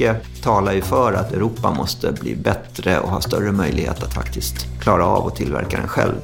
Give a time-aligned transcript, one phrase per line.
[0.00, 4.66] mycket talar ju för att Europa måste bli bättre och ha större möjlighet att faktiskt
[4.80, 6.14] klara av att tillverka den själv.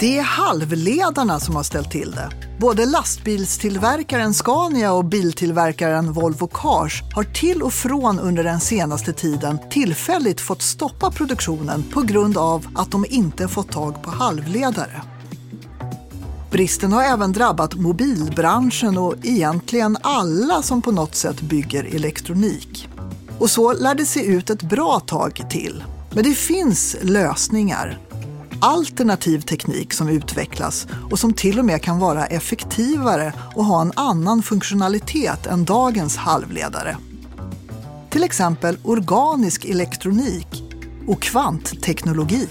[0.00, 2.30] Det är halvledarna som har ställt till det.
[2.58, 9.58] Både lastbilstillverkaren Scania och biltillverkaren Volvo Cars har till och från under den senaste tiden
[9.70, 15.02] tillfälligt fått stoppa produktionen på grund av att de inte fått tag på halvledare.
[16.50, 22.88] Bristen har även drabbat mobilbranschen och egentligen alla som på något sätt bygger elektronik.
[23.38, 25.84] Och så lär det se ut ett bra tag till.
[26.10, 27.98] Men det finns lösningar.
[28.60, 33.92] Alternativ teknik som utvecklas och som till och med kan vara effektivare och ha en
[33.96, 36.96] annan funktionalitet än dagens halvledare.
[38.10, 40.62] Till exempel organisk elektronik
[41.06, 42.48] och kvantteknologi.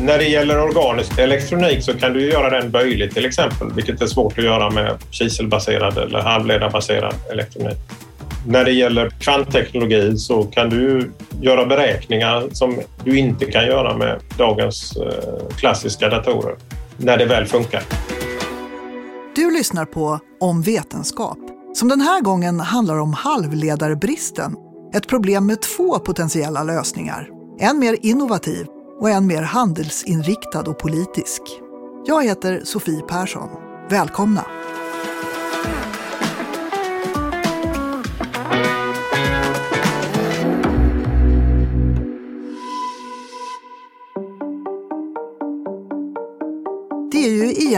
[0.00, 4.06] När det gäller organisk elektronik så kan du göra den böjlig till exempel, vilket är
[4.06, 7.78] svårt att göra med kiselbaserad eller halvledarbaserad elektronik.
[8.46, 14.20] När det gäller kvantteknologi så kan du göra beräkningar som du inte kan göra med
[14.38, 16.56] dagens eh, klassiska datorer,
[16.96, 17.82] när det väl funkar.
[19.36, 21.38] Du lyssnar på Om vetenskap,
[21.74, 24.56] som den här gången handlar om halvledarbristen.
[24.94, 27.28] Ett problem med två potentiella lösningar.
[27.60, 28.66] En mer innovativ
[29.00, 31.42] och en mer handelsinriktad och politisk.
[32.06, 33.48] Jag heter Sofie Persson.
[33.90, 34.44] Välkomna!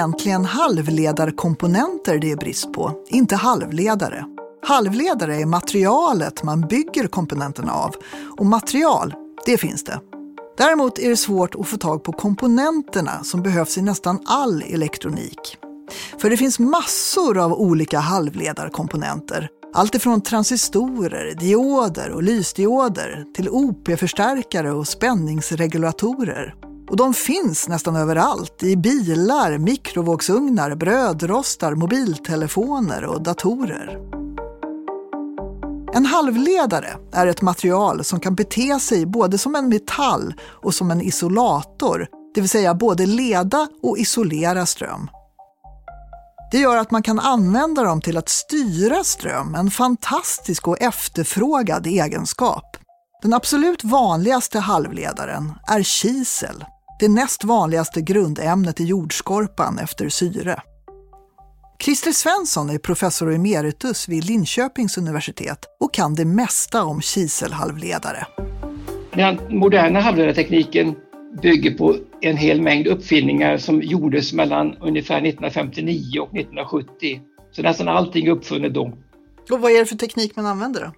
[0.07, 4.25] Egentligen halvledarkomponenter det är brist på, inte halvledare.
[4.67, 7.95] Halvledare är materialet man bygger komponenterna av
[8.39, 9.15] och material,
[9.47, 10.01] det finns det.
[10.59, 15.59] Däremot är det svårt att få tag på komponenterna som behövs i nästan all elektronik.
[16.19, 19.49] För det finns massor av olika halvledarkomponenter.
[19.75, 26.66] Allt ifrån transistorer, dioder och lysdioder till OP-förstärkare och spänningsregulatorer.
[26.91, 34.01] Och de finns nästan överallt, i bilar, mikrovågsugnar, brödrostar, mobiltelefoner och datorer.
[35.95, 40.91] En halvledare är ett material som kan bete sig både som en metall och som
[40.91, 45.11] en isolator, det vill säga både leda och isolera ström.
[46.53, 51.87] Det gör att man kan använda dem till att styra ström, en fantastisk och efterfrågad
[51.87, 52.77] egenskap.
[53.23, 56.65] Den absolut vanligaste halvledaren är kisel,
[57.01, 60.61] det näst vanligaste grundämnet i jordskorpan efter syre.
[61.85, 68.27] Christer Svensson är professor emeritus vid Linköpings universitet och kan det mesta om kiselhalvledare.
[69.15, 70.95] Den moderna halvledartekniken
[71.43, 77.21] bygger på en hel mängd uppfinningar som gjordes mellan ungefär 1959 och 1970.
[77.53, 78.93] Så nästan allting är uppfunnet då.
[79.51, 80.93] Och vad är det för teknik man använder då?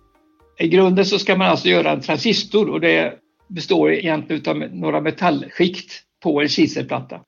[0.65, 3.15] I grunden så ska man alltså göra en transistor och det
[3.49, 7.21] består egentligen av några metallskikt på en kiselplatta.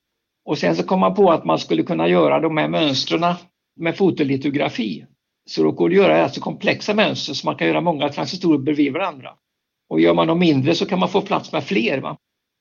[0.45, 3.35] Och sen så kom man på att man skulle kunna göra de här mönstren
[3.77, 5.05] med fotolitografi.
[5.51, 8.59] Så då går det att göra alltså komplexa mönster så man kan göra många transistorer
[8.59, 9.31] bredvid varandra.
[9.89, 11.99] Och gör man dem mindre så kan man få plats med fler.
[11.99, 12.17] Va?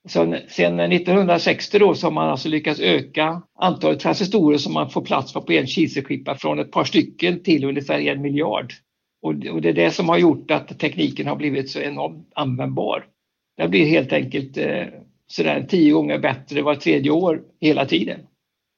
[0.07, 5.01] Sen, sen 1960 då så har man alltså lyckats öka antalet transistorer som man får
[5.01, 8.73] plats med på en kiselskippa från ett par stycken till ungefär en miljard.
[9.21, 13.05] Och, och det är det som har gjort att tekniken har blivit så enormt användbar.
[13.59, 14.85] Det blir helt enkelt eh,
[15.27, 18.19] sådär tio gånger bättre var tredje år hela tiden.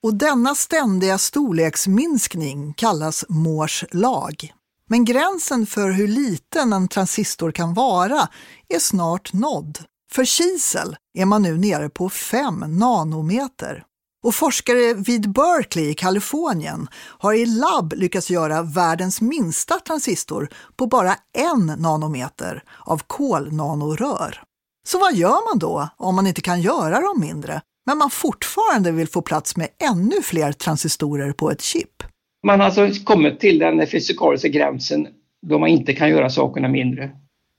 [0.03, 4.53] Och denna ständiga storleksminskning kallas Moores lag.
[4.89, 8.27] Men gränsen för hur liten en transistor kan vara
[8.69, 9.77] är snart nådd.
[10.11, 13.83] För kisel är man nu nere på 5 nanometer.
[14.23, 20.85] Och forskare vid Berkeley i Kalifornien har i labb lyckats göra världens minsta transistor på
[20.87, 24.43] bara en nanometer av kolnanorör.
[24.83, 28.91] Så vad gör man då om man inte kan göra dem mindre, men man fortfarande
[28.91, 32.03] vill få plats med ännu fler transistorer på ett chip?
[32.43, 35.07] Man har alltså kommit till den fysikaliska gränsen
[35.41, 37.11] då man inte kan göra sakerna mindre.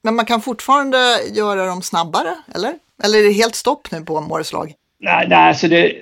[0.02, 0.99] Men man kan fortfarande
[1.32, 2.75] göra dem snabbare, eller?
[3.05, 4.75] Eller är det helt stopp nu på Moores lag?
[5.00, 5.93] Nej, nej alltså det,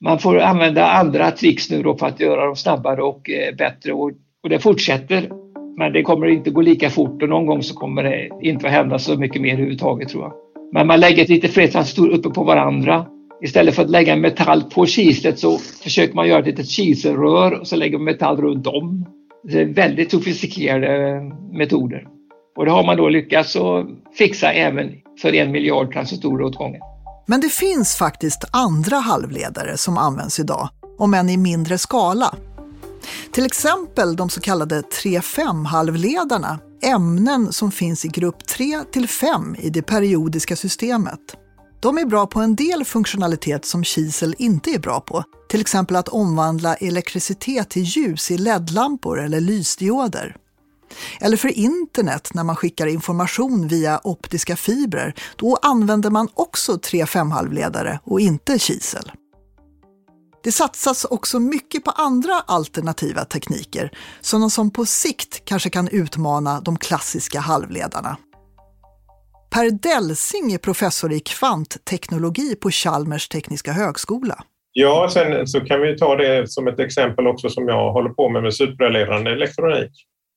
[0.00, 3.92] man får använda andra tricks nu då för att göra dem snabbare och eh, bättre
[3.92, 4.10] och,
[4.42, 5.30] och det fortsätter.
[5.76, 8.72] Men det kommer inte gå lika fort och någon gång så kommer det inte att
[8.72, 10.32] hända så mycket mer överhuvudtaget tror jag.
[10.72, 13.06] Men man lägger lite fler transistorer uppe på varandra.
[13.42, 17.66] Istället för att lägga metall på kislet så försöker man göra ett litet kiselrör och
[17.66, 19.06] så lägger man metall runt om.
[19.44, 21.22] Det är väldigt sofistikerade eh,
[21.58, 22.06] metoder.
[22.56, 23.86] Och det har man då lyckats att
[24.18, 24.92] fixa även
[25.22, 26.80] för en miljard transistorer åt gången.
[27.26, 32.34] Men det finns faktiskt andra halvledare som används idag, om än i mindre skala.
[33.32, 39.70] Till exempel de så kallade 3-5-halvledarna ämnen som finns i grupp 3 till 5 i
[39.70, 41.20] det periodiska systemet.
[41.80, 45.96] De är bra på en del funktionalitet som kisel inte är bra på, till exempel
[45.96, 50.36] att omvandla elektricitet till ljus i LED-lampor eller lysdioder.
[51.20, 57.98] Eller för internet när man skickar information via optiska fibrer, då använder man också 3-5-halvledare
[58.04, 59.12] och inte kisel.
[60.44, 63.90] Det satsas också mycket på andra alternativa tekniker,
[64.20, 68.16] sådana som på sikt kanske kan utmana de klassiska halvledarna.
[69.54, 74.44] Per Delsing är professor i kvantteknologi på Chalmers tekniska högskola.
[74.72, 78.28] Ja, sen så kan vi ta det som ett exempel också som jag håller på
[78.28, 79.90] med med supraledande elektronik.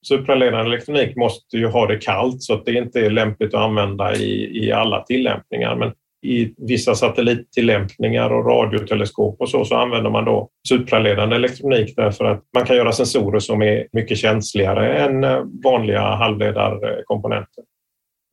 [0.08, 4.16] Supraledande elektronik måste ju ha det kallt så att det inte är lämpligt att använda
[4.16, 5.76] i, i alla tillämpningar.
[5.76, 5.94] Men
[6.26, 12.44] i vissa satellittillämpningar och radioteleskop och så, så använder man då supraledande elektronik därför att
[12.56, 17.64] man kan göra sensorer som är mycket känsligare än eh, vanliga halvledarkomponenter.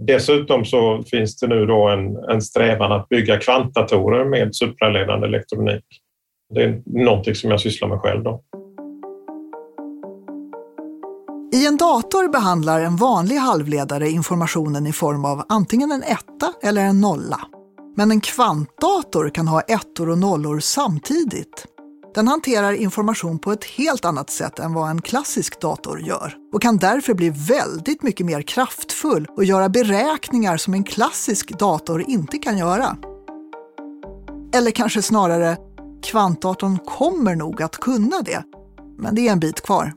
[0.07, 5.85] Dessutom så finns det nu då en, en strävan att bygga kvantdatorer med supraledande elektronik.
[6.55, 8.23] Det är någonting som jag sysslar med själv.
[8.23, 8.43] Då.
[11.55, 16.83] I en dator behandlar en vanlig halvledare informationen i form av antingen en etta eller
[16.83, 17.41] en nolla.
[17.97, 21.67] Men en kvantdator kan ha ettor och nollor samtidigt.
[22.15, 26.63] Den hanterar information på ett helt annat sätt än vad en klassisk dator gör och
[26.63, 32.39] kan därför bli väldigt mycket mer kraftfull och göra beräkningar som en klassisk dator inte
[32.39, 32.97] kan göra.
[34.55, 35.57] Eller kanske snarare,
[36.03, 38.43] kvantdatorn kommer nog att kunna det,
[38.99, 39.93] men det är en bit kvar.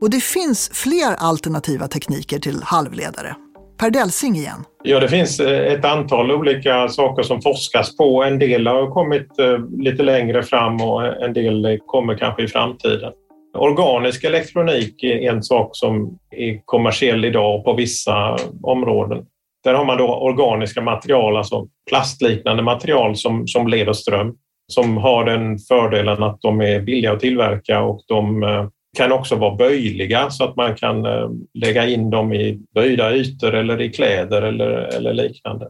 [0.00, 3.36] Och det finns fler alternativa tekniker till halvledare.
[3.78, 4.64] Per Delsing igen.
[4.84, 8.24] Ja, det finns eh, ett antal olika saker som forskas på.
[8.24, 13.12] En del har kommit eh, lite längre fram och en del kommer kanske i framtiden.
[13.58, 19.26] Organisk elektronik är en sak som är kommersiell idag på vissa områden.
[19.64, 24.34] Där har man då organiska material, alltså plastliknande material som, som leder ström,
[24.72, 29.36] som har den fördelen att de är billiga att tillverka och de eh, kan också
[29.36, 33.92] vara böjliga så att man kan eh, lägga in dem i böjda ytor eller i
[33.92, 35.68] kläder eller, eller liknande.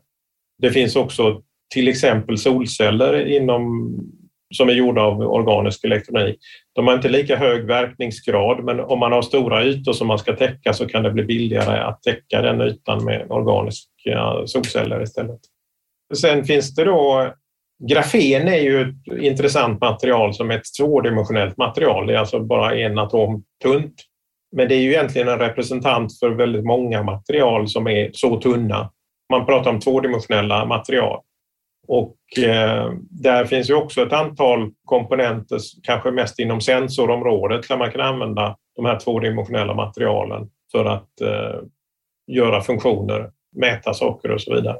[0.58, 1.42] Det finns också
[1.74, 3.94] till exempel solceller inom,
[4.54, 6.36] som är gjorda av organisk elektronik.
[6.74, 10.36] De har inte lika hög verkningsgrad men om man har stora ytor som man ska
[10.36, 15.40] täcka så kan det bli billigare att täcka den ytan med organiska solceller istället.
[16.14, 17.32] Sen finns det då
[17.78, 22.06] Grafen är ju ett intressant material som ett tvådimensionellt material.
[22.06, 23.94] Det är alltså bara en atom tunt.
[24.56, 28.90] Men det är ju egentligen en representant för väldigt många material som är så tunna.
[29.30, 31.20] Man pratar om tvådimensionella material.
[31.88, 37.90] Och eh, där finns ju också ett antal komponenter, kanske mest inom sensorområdet, där man
[37.90, 41.60] kan använda de här tvådimensionella materialen för att eh,
[42.26, 44.76] göra funktioner, mäta saker och så vidare.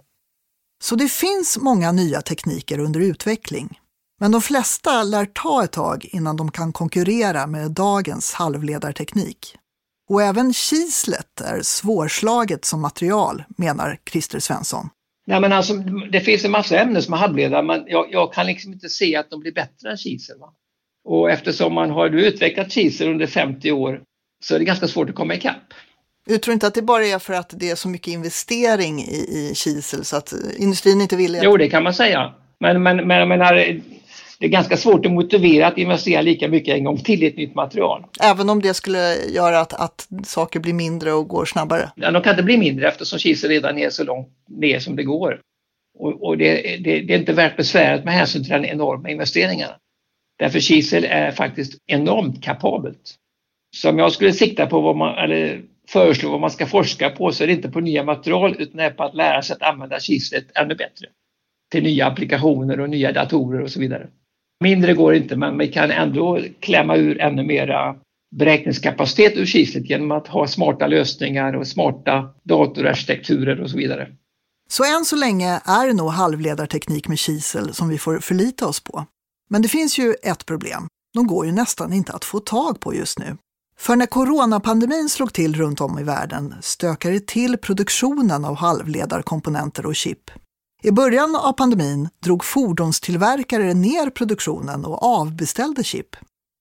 [0.83, 3.79] Så det finns många nya tekniker under utveckling.
[4.21, 9.57] Men de flesta lär ta ett tag innan de kan konkurrera med dagens halvledarteknik.
[10.11, 14.89] Och även kislet är svårslaget som material, menar Christer Svensson.
[15.27, 15.75] Nej, men alltså,
[16.13, 19.17] det finns en massa ämnen som är halvledare men jag, jag, kan liksom inte se
[19.17, 20.39] att de blir bättre än kisel.
[20.39, 20.53] Va?
[21.05, 24.03] Och eftersom man har utvecklat kisel under 50 år
[24.45, 25.75] så är det ganska svårt att komma ikapp.
[26.27, 29.15] Du tror inte att det bara är för att det är så mycket investering i,
[29.15, 31.41] i kisel så att industrin inte vill?
[31.43, 32.35] Jo, det kan man säga.
[32.61, 33.55] Men, men, men menar,
[34.39, 37.37] det är ganska svårt att motivera att investera lika mycket en gång till i ett
[37.37, 38.05] nytt material.
[38.23, 41.91] Även om det skulle göra att, att saker blir mindre och går snabbare?
[41.97, 45.03] Ja, de kan inte bli mindre eftersom kisel redan är så långt ner som det
[45.03, 45.41] går.
[45.99, 46.55] Och, och det,
[46.85, 49.75] det, det, är inte värt besväret med hänsyn till den enorma investeringarna.
[50.39, 53.15] Därför kisel är faktiskt enormt kapabelt.
[53.77, 57.33] Så om jag skulle sikta på vad man, eller föreslår vad man ska forska på
[57.33, 59.63] så är det inte på nya material utan det är på att lära sig att
[59.63, 61.07] använda kislet ännu bättre.
[61.71, 64.09] Till nya applikationer och nya datorer och så vidare.
[64.61, 67.97] Mindre går inte men vi kan ändå klämma ur ännu mera
[68.37, 74.09] beräkningskapacitet ur kislet genom att ha smarta lösningar och smarta datorarkitekturer och så vidare.
[74.69, 78.81] Så än så länge är det nog halvledarteknik med kisel som vi får förlita oss
[78.81, 79.07] på.
[79.51, 80.89] Men det finns ju ett problem.
[81.15, 83.37] De går ju nästan inte att få tag på just nu.
[83.79, 89.87] För när coronapandemin slog till runt om i världen stökade det till produktionen av halvledarkomponenter
[89.87, 90.31] och chip.
[90.83, 96.17] I början av pandemin drog fordonstillverkare ner produktionen och avbeställde chip.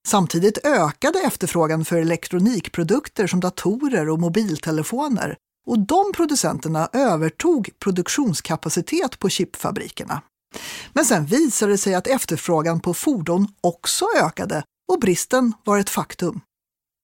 [0.08, 5.36] Samtidigt ökade efterfrågan för elektronikprodukter som datorer och mobiltelefoner
[5.68, 10.22] och de producenterna övertog produktionskapacitet på chipfabrikerna.
[10.94, 15.90] Men sen visade det sig att efterfrågan på fordon också ökade och bristen var ett
[15.90, 16.42] faktum.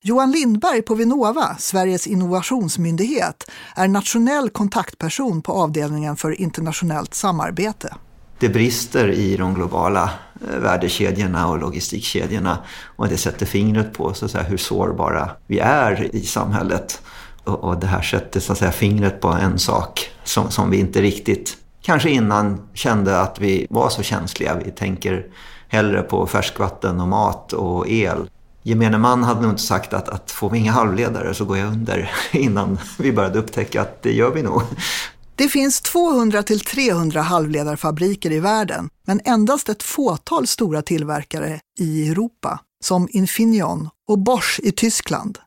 [0.02, 7.94] Johan Lindberg på Vinnova, Sveriges innovationsmyndighet, är nationell kontaktperson på avdelningen för internationellt samarbete.
[8.40, 10.10] Det brister i de globala
[10.50, 12.58] eh, värdekedjorna och logistikkedjorna
[12.96, 17.02] och det sätter fingret på så att säga, hur sårbara vi är i samhället.
[17.44, 20.80] Och, och det här sätter så att säga, fingret på en sak som, som vi
[20.80, 24.56] inte riktigt kanske innan kände att vi var så känsliga.
[24.66, 25.26] Vi tänker
[25.68, 28.30] hellre på färskvatten och mat och el.
[28.64, 31.68] Gemene man hade nog inte sagt att, att får vi inga halvledare så går jag
[31.68, 34.62] under innan vi började upptäcka att det gör vi nog.
[35.36, 42.10] Det finns 200 till 300 halvledarfabriker i världen, men endast ett fåtal stora tillverkare i
[42.10, 45.38] Europa, som Infineon och Bosch i Tyskland.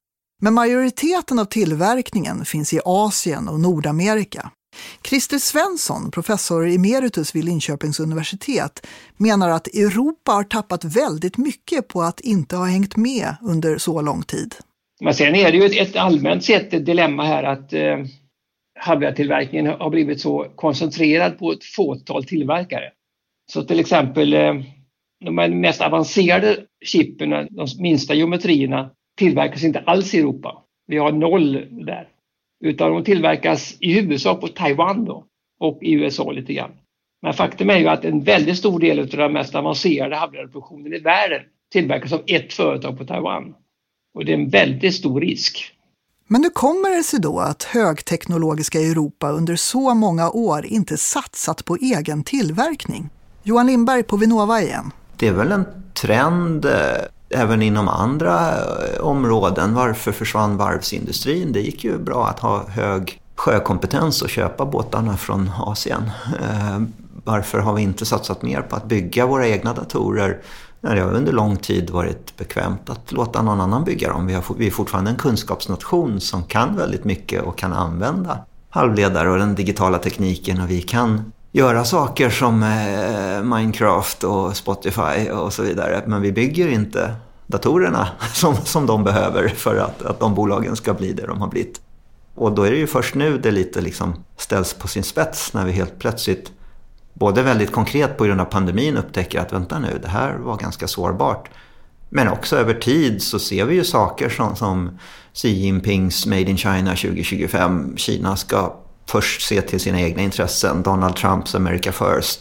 [0.42, 4.50] Men majoriteten av tillverkningen finns i Asien och Nordamerika.
[5.08, 8.86] Christer Svensson, professor emeritus vid Linköpings universitet,
[9.16, 14.02] menar att Europa har tappat väldigt mycket på att inte ha hängt med under så
[14.02, 14.54] lång tid.
[15.00, 17.98] Men sen är det ju ett, allmänt sett ett dilemma här att eh,
[18.80, 22.90] halvledartillverkningen har blivit så koncentrerad på ett fåtal tillverkare.
[23.52, 24.54] Så till exempel eh,
[25.24, 30.62] de mest avancerade chippen, de minsta geometrierna, tillverkas inte alls i Europa.
[30.86, 31.52] Vi har noll
[31.86, 32.08] där.
[32.62, 35.25] Utan de tillverkas i huvudsak på Taiwan då,
[35.61, 36.71] och i USA lite grann.
[37.23, 40.99] Men faktum är ju att en väldigt stor del av den mest avancerade halvledarproduktionen i
[40.99, 41.40] världen
[41.73, 43.54] tillverkas av ett företag på Taiwan.
[44.14, 45.73] Och det är en väldigt stor risk.
[46.28, 51.64] Men hur kommer det sig då att högteknologiska Europa under så många år inte satsat
[51.64, 53.09] på egen tillverkning?
[53.42, 54.90] Johan Lindberg på Vinnova igen.
[55.16, 55.64] Det är väl en
[55.95, 56.73] trend eh,
[57.34, 59.74] även inom andra eh, områden.
[59.74, 61.52] Varför försvann varvsindustrin?
[61.52, 66.10] Det gick ju bra att ha hög sjökompetens och köpa båtarna från Asien.
[66.40, 66.80] Eh,
[67.24, 70.38] varför har vi inte satsat mer på att bygga våra egna datorer
[70.80, 74.26] när det har under lång tid varit bekvämt att låta någon annan bygga dem?
[74.26, 78.38] Vi, har, vi är fortfarande en kunskapsnation som kan väldigt mycket och kan använda
[78.70, 85.30] halvledare och den digitala tekniken och vi kan göra saker som eh, Minecraft och Spotify
[85.30, 86.02] och så vidare.
[86.06, 87.14] Men vi bygger inte
[87.47, 91.49] datorerna som, som de behöver för att, att de bolagen ska bli det de har
[91.49, 91.80] blivit.
[92.35, 95.64] Och då är det ju först nu det lite liksom ställs på sin spets när
[95.64, 96.52] vi helt plötsligt
[97.14, 100.88] både väldigt konkret på grund av pandemin upptäcker att vänta nu, det här var ganska
[100.88, 101.50] sårbart.
[102.09, 104.99] Men också över tid så ser vi ju saker som, som
[105.32, 107.97] Xi Jinpings Made in China 2025.
[107.97, 108.75] Kina ska
[109.12, 110.83] först se till sina egna intressen.
[110.83, 112.40] Donald Trumps America First.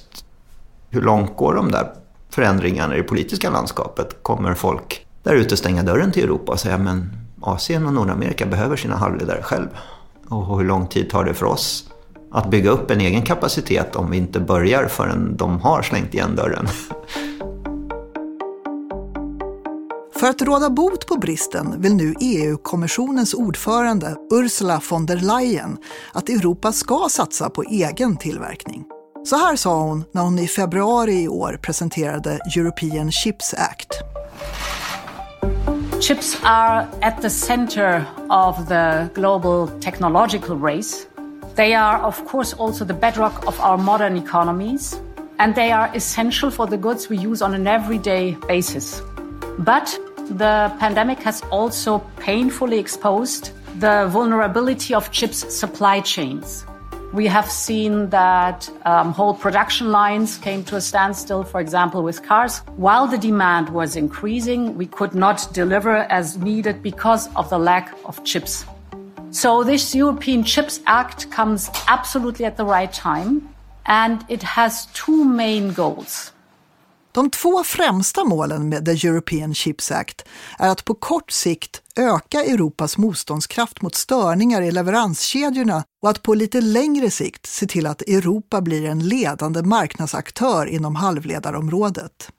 [0.90, 1.94] Hur långt går de där
[2.30, 4.16] förändringarna i det politiska landskapet?
[4.22, 8.76] Kommer folk där ute stänga dörren till Europa och säga men Asien och Nordamerika behöver
[8.76, 9.68] sina halvledare själv?
[10.28, 11.90] Och hur lång tid tar det för oss
[12.32, 16.36] att bygga upp en egen kapacitet om vi inte börjar förrän de har slängt igen
[16.36, 16.68] dörren?
[20.22, 25.78] För att råda bot på bristen vill nu EU-kommissionens ordförande Ursula von der Leyen
[26.14, 28.84] att Europa ska satsa på egen tillverkning.
[29.24, 33.88] Så här sa hon när hon i februari i år presenterade European Chips Act.
[36.02, 41.08] Chips are at the center of the global technological race.
[41.56, 44.96] They are, of course, also the bedrock of our modern economies,
[45.38, 49.02] and they are essential for the goods we use on an everyday basis.
[49.58, 56.66] But the pandemic has also painfully exposed the vulnerability of chips supply chains.
[57.14, 62.24] We have seen that um, whole production lines came to a standstill, for example, with
[62.24, 62.60] cars.
[62.78, 67.94] While the demand was increasing, we could not deliver as needed because of the lack
[68.06, 68.64] of chips.
[69.32, 73.50] So this European Chips Act comes absolutely at the right time,
[73.86, 76.32] and it has two main goals.
[77.14, 80.26] De två främsta målen med The European Chips Act
[80.60, 86.34] är att på kort sikt öka Europas motståndskraft mot störningar i leveranskedjorna och att på
[86.34, 92.30] lite längre sikt se till att Europa blir en ledande marknadsaktör inom halvledarområdet.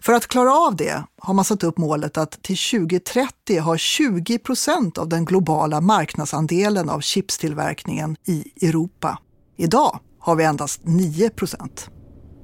[0.00, 4.38] För att klara av det har man satt upp målet att till 2030 ha 20
[4.38, 9.18] procent av den globala marknadsandelen av chipstillverkningen i Europa.
[9.56, 11.90] Idag har vi endast 9 procent.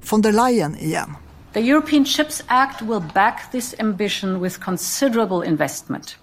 [0.09, 1.15] Von der Leyen igen.
[1.53, 6.15] The European Chips Act will back this ambition with considerable investment.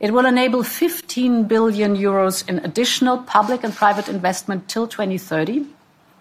[0.00, 5.66] It will enable 15 billion euros in additional public and private investment till 2030.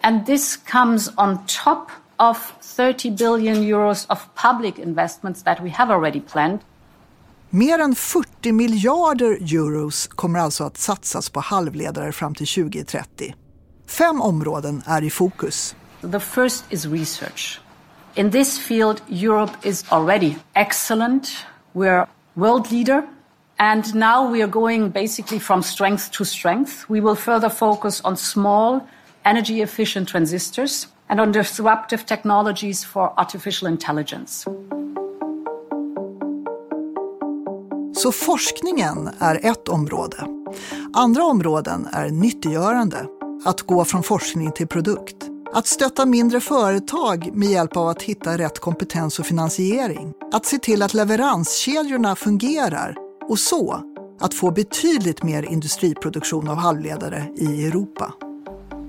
[0.03, 1.89] And this comes on top
[2.19, 6.59] of 30 billion euros of public investments that we have already planned.
[7.49, 13.35] Mer än 40 miljarder euros kommer alltså att satsas på halvledare fram till 2030.
[13.87, 15.75] Fem områden är i fokus.
[16.11, 17.61] The first is research.
[18.15, 21.45] In this field, Europe is already excellent.
[21.73, 23.03] We're world leader
[23.61, 26.89] And now we are going basically from strength to strength.
[26.89, 28.79] We will further focus on small,
[29.23, 34.49] energy efficient transistors and on disruptive technologies for artificial intelligence.
[37.93, 40.27] Så forskningen är ett område.
[40.93, 43.05] Andra områden är nyttiggörande,
[43.45, 45.30] att gå från forskning till produkt.
[45.53, 50.13] Att stötta mindre företag med hjälp av att hitta rätt kompetens och finansiering.
[50.31, 52.95] Att se till att leveranskedjorna fungerar
[53.29, 53.81] och så
[54.19, 58.13] att få betydligt mer industriproduktion av halvledare i Europa.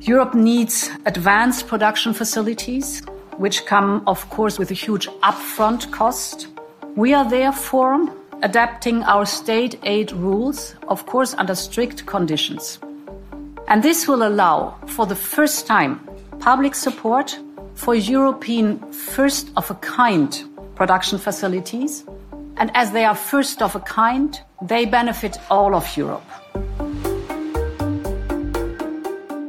[0.08, 3.02] Europe needs advanced production facilities,
[3.38, 6.48] which come, of course, with a huge upfront cost.
[6.96, 8.06] We are therefore
[8.42, 12.80] adapting our state aid rules, of course, under strict conditions.
[13.68, 16.00] And this will allow, for the first time,
[16.44, 17.38] public support
[17.74, 20.28] for European first of a kind
[20.74, 22.04] production facilities.
[22.56, 26.26] And as they are first of a kind, they benefit all of Europe.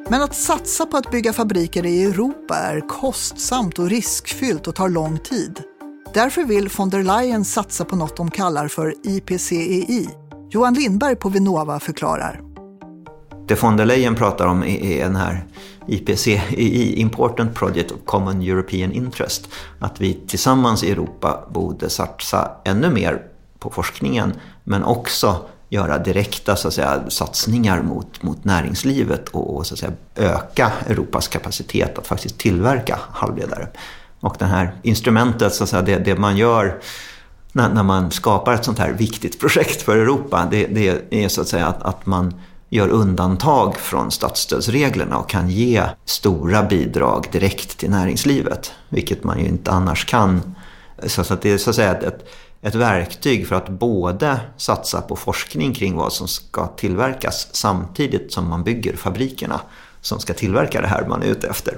[0.10, 4.90] Men att satsa på att bygga fabriker i Europa är kostsamt och riskfyllt och tar
[4.90, 5.64] lång tid.
[6.14, 10.10] Därför vill von der Leyen satsa på något de kallar för IPCEI.
[10.50, 12.52] Johan Lindberg på Vinnova förklarar.
[13.48, 15.46] Det von der Leyen pratar om är den här
[15.88, 16.42] IPC,
[16.98, 19.50] Important Project of Common European Interest.
[19.80, 23.22] Att vi tillsammans i Europa borde satsa ännu mer
[23.60, 24.34] på forskningen
[24.64, 25.36] men också
[25.70, 30.72] göra direkta så att säga, satsningar mot, mot näringslivet och, och så att säga, öka
[30.88, 33.68] Europas kapacitet att faktiskt tillverka halvledare.
[34.20, 36.80] Och det här instrumentet, så att säga, det, det man gör
[37.52, 41.42] när, när, man skapar ett sånt här viktigt projekt för Europa, det, det är så
[41.42, 42.34] att säga att, att man
[42.74, 48.72] gör undantag från statsstödsreglerna och kan ge stora bidrag direkt till näringslivet.
[48.89, 50.56] Vilket man ju inte annars kan.
[51.08, 52.25] Så att det är så att säga ett,
[52.62, 58.50] ett verktyg för att både satsa på forskning kring vad som ska tillverkas samtidigt som
[58.50, 59.62] man bygger fabrikerna
[60.01, 61.77] som ska tillverka det här man är ute efter.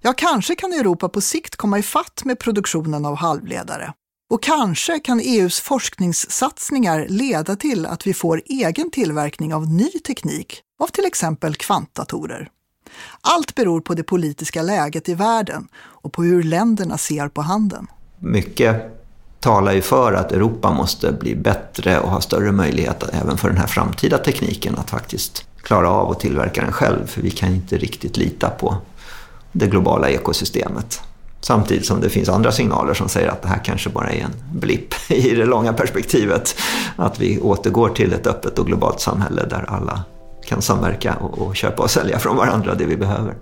[0.00, 3.92] Ja, kanske kan Europa på sikt komma i fatt med produktionen av halvledare.
[4.32, 10.60] Och kanske kan EUs forskningssatsningar leda till att vi får egen tillverkning av ny teknik,
[10.82, 12.48] av till exempel kvantdatorer.
[13.20, 17.86] Allt beror på det politiska läget i världen och på hur länderna ser på handeln.
[18.18, 18.76] Mycket
[19.40, 23.58] talar ju för att Europa måste bli bättre och ha större möjlighet även för den
[23.58, 27.06] här framtida tekniken att faktiskt klara av att tillverka den själv.
[27.06, 28.76] För vi kan inte riktigt lita på
[29.52, 31.00] det globala ekosystemet.
[31.44, 34.58] Samtidigt som det finns andra signaler som säger att det här kanske bara är en
[34.58, 36.56] blipp i det långa perspektivet.
[36.96, 40.04] Att vi återgår till ett öppet och globalt samhälle där alla
[40.46, 43.34] kan samverka och, och köpa och sälja från varandra det vi behöver.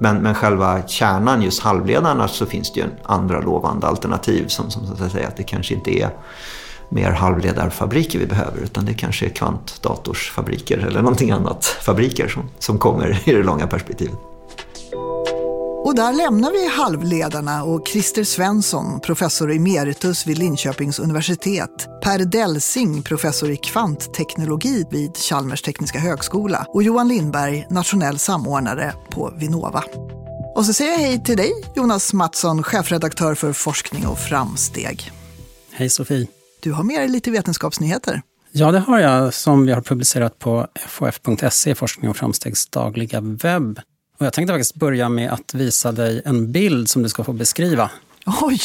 [0.00, 4.70] Men, men själva kärnan, just halvledarna, alltså, så finns det ju andra lovande alternativ som,
[4.70, 6.10] som så att säga att det kanske inte är
[6.88, 12.78] mer halvledarfabriker vi behöver utan det kanske är kvantdatorsfabriker eller någonting annat fabriker som, som
[12.78, 14.35] kommer i det långa perspektivet.
[15.86, 23.02] Och där lämnar vi halvledarna och Christer Svensson, professor emeritus vid Linköpings universitet, Per Delsing,
[23.02, 29.84] professor i kvantteknologi vid Chalmers tekniska högskola och Johan Lindberg, nationell samordnare på Vinnova.
[30.54, 35.10] Och så säger jag hej till dig, Jonas Mattsson, chefredaktör för Forskning och framsteg.
[35.72, 36.26] Hej Sofie.
[36.60, 38.22] Du har med dig lite vetenskapsnyheter.
[38.52, 43.80] Ja, det har jag, som vi har publicerat på fof.se, Forskning och framstegs dagliga webb.
[44.18, 47.32] Och jag tänkte faktiskt börja med att visa dig en bild som du ska få
[47.32, 47.90] beskriva.
[48.42, 48.60] Oj!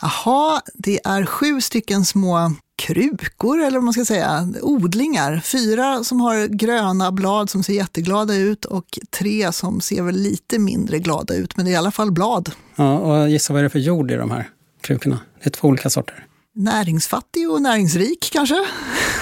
[0.00, 5.40] Jaha, det är sju stycken små krukor, eller vad man ska säga, odlingar.
[5.44, 10.58] Fyra som har gröna blad som ser jätteglada ut och tre som ser väl lite
[10.58, 12.50] mindre glada ut, men det är i alla fall blad.
[12.76, 15.20] Ja, och gissa vad det är för jord i de här krukorna?
[15.42, 16.26] Det är två olika sorter.
[16.54, 18.66] Näringsfattig och näringsrik kanske?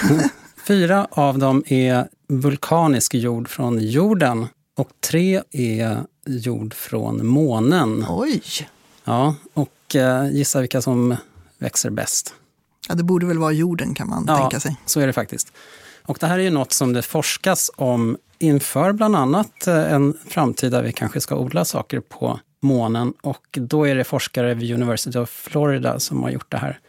[0.67, 8.05] Fyra av dem är vulkanisk jord från jorden och tre är jord från månen.
[8.09, 8.41] Oj!
[9.03, 11.15] Ja, och eh, gissa vilka som
[11.57, 12.33] växer bäst.
[12.89, 14.75] Ja, det borde väl vara jorden kan man ja, tänka sig.
[14.85, 15.53] så är det faktiskt.
[16.03, 20.17] Och det här är ju något som det forskas om inför bland annat eh, en
[20.27, 23.13] framtid där vi kanske ska odla saker på månen.
[23.21, 26.79] Och då är det forskare vid University of Florida som har gjort det här.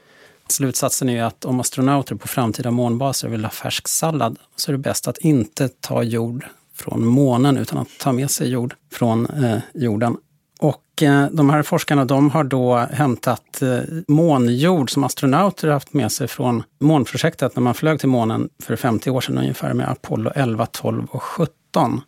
[0.49, 4.79] Slutsatsen är att om astronauter på framtida månbaser vill ha färsk sallad så är det
[4.79, 6.47] bäst att inte ta jord
[6.79, 10.17] från månen utan att ta med sig jord från eh, jorden.
[10.61, 16.13] Och eh, de här forskarna de har då hämtat eh, månjord som astronauter haft med
[16.13, 20.31] sig från månprojektet när man flög till månen för 50 år sedan ungefär med Apollo
[20.35, 22.01] 11, 12 och 17.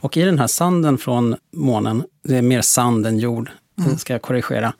[0.00, 3.98] Och i den här sanden från månen, det är mer sand än jord, mm.
[3.98, 4.72] ska jag korrigera,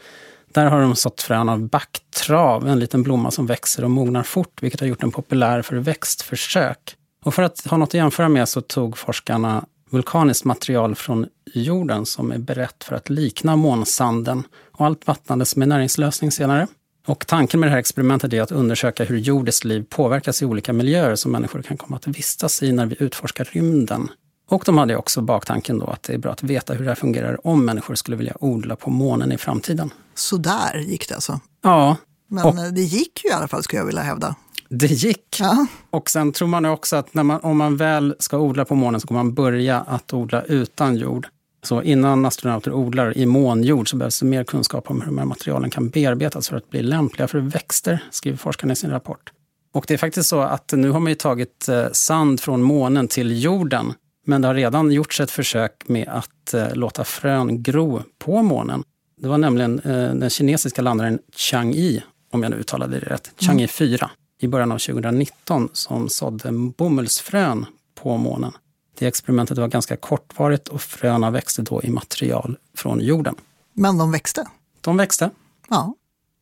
[0.52, 4.62] Där har de sått frön av backtrav, en liten blomma som växer och mognar fort,
[4.62, 6.96] vilket har gjort den populär för växtförsök.
[7.24, 12.06] Och för att ha något att jämföra med så tog forskarna vulkaniskt material från jorden
[12.06, 16.66] som är berett för att likna månsanden och allt vattnades med näringslösning senare.
[17.06, 20.72] Och tanken med det här experimentet är att undersöka hur jordens liv påverkas i olika
[20.72, 24.08] miljöer som människor kan komma att vistas i när vi utforskar rymden.
[24.48, 26.94] Och de hade också baktanken då att det är bra att veta hur det här
[26.94, 29.90] fungerar om människor skulle vilja odla på månen i framtiden.
[30.14, 31.40] Så där gick det alltså?
[31.62, 31.96] Ja.
[32.28, 34.34] Men och, det gick ju i alla fall, skulle jag vilja hävda.
[34.70, 35.36] Det gick.
[35.40, 35.66] Ja.
[35.90, 39.06] Och sen tror man också att man, om man väl ska odla på månen så
[39.06, 41.28] kommer man börja att odla utan jord.
[41.62, 45.24] Så innan astronauter odlar i månjord så behövs det mer kunskap om hur de här
[45.24, 49.32] materialen kan bearbetas för att bli lämpliga för växter, skriver forskarna i sin rapport.
[49.72, 53.08] Och det är faktiskt så att nu har man ju tagit eh, sand från månen
[53.08, 53.92] till jorden.
[54.26, 58.82] Men det har redan gjorts ett försök med att eh, låta frön gro på månen.
[59.20, 62.02] Det var nämligen eh, den kinesiska landaren Chang'e,
[62.32, 67.66] om jag nu uttalade det rätt, Chang'e 4, i början av 2019 som sådde bomullsfrön
[67.94, 68.52] på månen.
[68.98, 73.34] Det experimentet var ganska kortvarigt och fröna växte då i material från jorden.
[73.72, 74.46] Men de växte?
[74.80, 75.30] De växte.
[75.68, 75.94] Ja.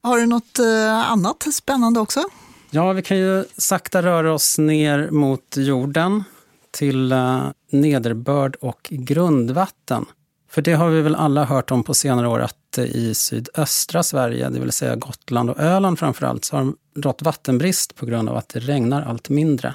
[0.03, 2.25] Har du något eh, annat spännande också?
[2.71, 6.25] Ja, vi kan ju sakta röra oss ner mot jorden
[6.71, 10.07] till eh, nederbörd och grundvatten.
[10.51, 14.49] För det har vi väl alla hört om på senare år att i sydöstra Sverige,
[14.49, 18.29] det vill säga Gotland och Öland framför allt, så har det rått vattenbrist på grund
[18.29, 19.75] av att det regnar allt mindre.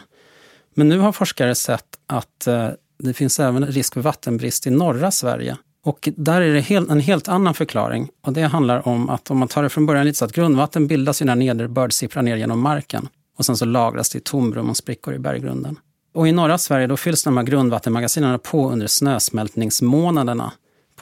[0.74, 5.12] Men nu har forskare sett att eh, det finns även risk för vattenbrist i norra
[5.12, 5.58] Sverige.
[5.86, 8.10] Och där är det en helt annan förklaring.
[8.22, 10.88] Och det handlar om att om man tar det från början lite så att grundvatten
[10.88, 13.08] bildas när nederbörd sipprar ner genom marken.
[13.38, 15.80] Och sen så lagras det i tomrum och sprickor i berggrunden.
[16.14, 20.52] Och i norra Sverige då fylls de här grundvattenmagasinen på under snösmältningsmånaderna,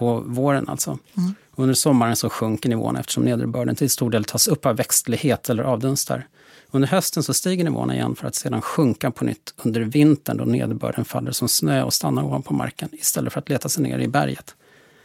[0.02, 0.98] på våren alltså.
[1.18, 1.34] Mm.
[1.56, 5.64] Under sommaren så sjunker nivån eftersom nederbörden till stor del tas upp av växtlighet eller
[5.64, 6.28] avdunstar.
[6.72, 10.44] Under hösten så stiger nivåerna igen för att sedan sjunka på nytt under vintern då
[10.44, 14.08] nederbörden faller som snö och stannar ovanpå marken istället för att leta sig ner i
[14.08, 14.56] berget.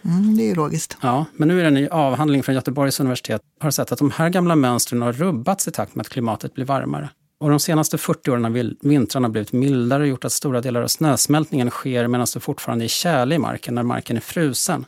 [0.04, 0.96] Mm, det är ju logiskt.
[1.02, 4.10] Ja, men nu är det en ny avhandling från Göteborgs universitet har sett att de
[4.10, 7.08] här gamla mönstren har rubbats i takt med att klimatet blir varmare.
[7.38, 10.88] Och de senaste 40 åren har vintrarna blivit mildare och gjort att stora delar av
[10.88, 14.84] snösmältningen sker medan det fortfarande är tjäle i marken när marken är frusen.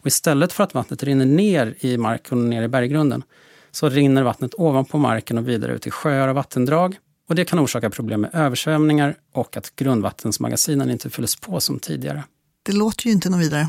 [0.00, 3.22] Och istället för att vattnet rinner ner i marken och ner i berggrunden
[3.70, 6.96] så rinner vattnet ovanpå marken och vidare ut i sjöar och vattendrag.
[7.28, 12.24] Och det kan orsaka problem med översvämningar och att grundvattensmagasinen inte fylls på som tidigare.
[12.62, 13.68] Det låter ju inte något vidare.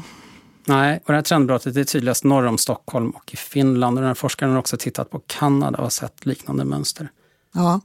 [0.66, 3.98] Nej, och det här trendbrottet är tydligast norr om Stockholm och i Finland.
[3.98, 7.10] Och den här forskaren har också tittat på Kanada och sett liknande mönster.
[7.54, 7.82] Ja.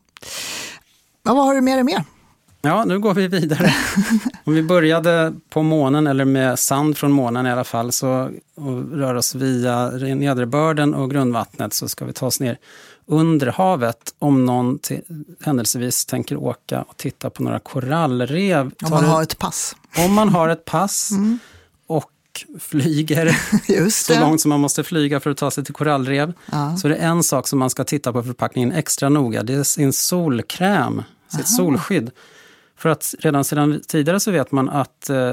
[1.23, 2.05] Ja vad har du med dig mer?
[2.63, 3.75] Ja, nu går vi vidare.
[4.45, 8.91] Om vi började på månen, eller med sand från månen i alla fall, så, och
[8.93, 12.59] rör oss via nederbörden och grundvattnet, så ska vi ta oss ner
[13.07, 14.79] under havet om någon
[15.41, 18.71] händelsevis tänker åka och titta på några korallrev.
[18.85, 19.77] Om man har ett pass.
[19.99, 21.11] Om man har ett pass.
[21.11, 21.39] Mm.
[22.61, 23.37] Flyger
[23.91, 26.33] så långt som man måste flyga för att ta sig till korallrev.
[26.53, 26.77] Ja.
[26.77, 29.43] Så det är en sak som man ska titta på förpackningen extra noga.
[29.43, 31.47] Det är sin solkräm, sitt Aha.
[31.47, 32.11] solskydd.
[32.79, 35.33] För att redan sedan tidigare så vet man att eh,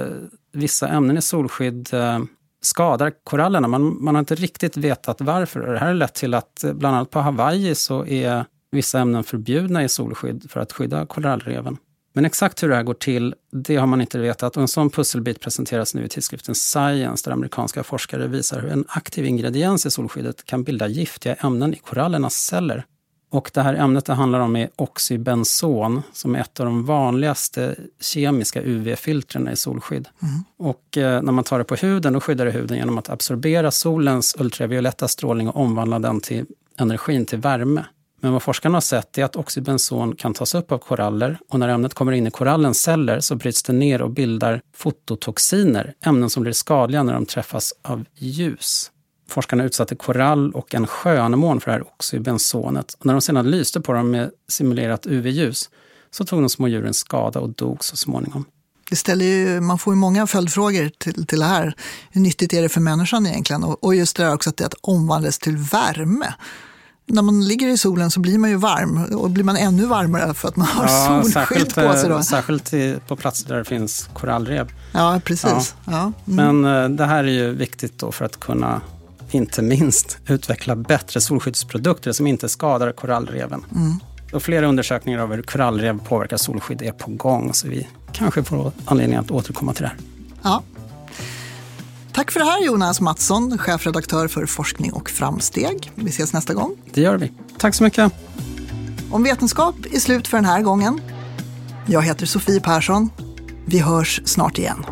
[0.53, 2.19] vissa ämnen i solskydd eh,
[2.61, 3.67] skadar korallerna.
[3.67, 5.59] Man, man har inte riktigt vetat varför.
[5.59, 9.23] Det här har lett till att eh, bland annat på Hawaii så är vissa ämnen
[9.23, 11.77] förbjudna i solskydd för att skydda korallreven.
[12.13, 14.56] Men exakt hur det här går till, det har man inte vetat.
[14.56, 18.86] Och en sån pusselbit presenteras nu i tidskriften Science där amerikanska forskare visar hur en
[18.88, 22.86] aktiv ingrediens i solskyddet kan bilda giftiga ämnen i korallernas celler.
[23.34, 27.76] Och det här ämnet det handlar om är oxybenson som är ett av de vanligaste
[28.02, 30.08] kemiska UV-filtren i solskydd.
[30.21, 30.43] Mm.
[30.58, 33.71] Och eh, när man tar det på huden, då skyddar det huden genom att absorbera
[33.71, 36.45] solens ultravioletta strålning och omvandla den till
[36.78, 37.86] energin till värme.
[38.23, 41.67] Men vad forskarna har sett är att oxybenson kan tas upp av koraller och när
[41.69, 46.43] ämnet kommer in i korallens celler så bryts det ner och bildar fototoxiner, ämnen som
[46.43, 48.91] blir skadliga när de träffas av ljus.
[49.29, 52.93] Forskarna utsatte korall och en sjöanemon för det här oxybensonet.
[52.99, 55.69] Och när de sedan lyste på dem med simulerat UV-ljus
[56.12, 58.45] så tog de små djuren skada och dog så småningom.
[58.89, 61.75] Det ställer ju, man får ju många följdfrågor till, till det här.
[62.12, 63.63] Hur nyttigt är det för människan egentligen?
[63.63, 66.33] Och, och just det där också att det omvandlas till värme
[67.05, 70.33] när man ligger i solen så blir man ju varm och blir man ännu varmare
[70.33, 72.09] för att man har ja, solskydd på sig.
[72.09, 72.15] Då.
[72.15, 72.73] Eh, särskilt
[73.07, 74.71] på platser där det finns korallrev.
[74.91, 75.75] Ja, precis.
[75.85, 75.91] Ja.
[75.91, 76.11] Ja.
[76.33, 76.61] Mm.
[76.61, 78.81] Men eh, det här är ju viktigt då för att kunna
[79.31, 83.65] inte minst utveckla bättre solskyddsprodukter som inte skadar korallreven.
[83.75, 83.99] Mm.
[84.33, 88.71] Och flera undersökningar av hur korallrev påverkar solskydd är på gång, så vi kanske får
[88.85, 89.97] anledning att återkomma till det här.
[90.43, 90.63] Ja.
[92.13, 95.91] Tack för det här Jonas Mattsson, chefredaktör för forskning och framsteg.
[95.95, 96.76] Vi ses nästa gång.
[96.93, 97.32] Det gör vi.
[97.58, 98.13] Tack så mycket.
[99.12, 101.02] Om vetenskap är slut för den här gången.
[101.88, 103.10] Jag heter Sofie Persson.
[103.65, 104.86] Vi hörs snart igen.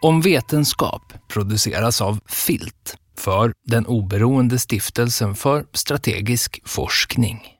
[0.00, 7.57] Om vetenskap produceras av Filt för den oberoende stiftelsen för strategisk forskning.